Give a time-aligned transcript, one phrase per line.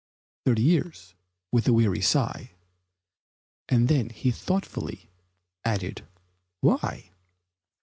[0.47, 1.13] "Thirty years"
[1.51, 2.53] (with a weary sigh),
[3.69, 5.11] And then he thoughtfully
[5.63, 6.07] added,
[6.61, 7.11] "Why?"